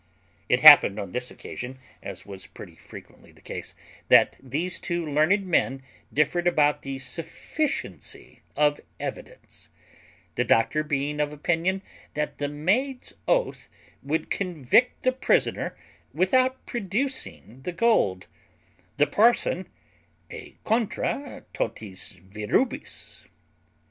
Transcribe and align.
It 0.49 0.61
happened 0.61 0.97
on 0.99 1.11
this 1.11 1.29
occasion, 1.29 1.77
as 2.01 2.25
was 2.25 2.47
pretty 2.47 2.73
frequently 2.73 3.31
the 3.31 3.39
case, 3.39 3.75
that 4.09 4.35
these 4.41 4.79
two 4.79 5.05
learned 5.05 5.45
men 5.45 5.83
differed 6.11 6.47
about 6.47 6.81
the 6.81 6.97
sufficiency 6.97 8.41
of 8.55 8.81
evidence; 8.99 9.69
the 10.33 10.43
doctor 10.43 10.81
being 10.83 11.19
of 11.19 11.31
opinion 11.31 11.83
that 12.15 12.39
the 12.39 12.47
maid's 12.47 13.13
oath 13.27 13.69
would 14.01 14.31
convict 14.31 15.03
the 15.03 15.11
prisoner 15.11 15.77
without 16.15 16.65
producing 16.65 17.61
the 17.61 17.71
gold; 17.71 18.25
the 18.97 19.05
parson, 19.05 19.67
_é 20.31 20.55
contra, 20.63 21.43
totis 21.53 22.13
viribus. 22.13 23.25